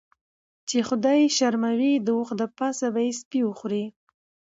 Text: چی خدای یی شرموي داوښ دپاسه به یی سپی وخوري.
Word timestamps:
چی 0.67 0.77
خدای 0.87 1.19
یی 1.23 1.29
شرموي 1.37 1.93
داوښ 2.05 2.29
دپاسه 2.41 2.87
به 2.93 3.01
یی 3.05 3.13
سپی 3.19 3.41
وخوري. 3.45 3.85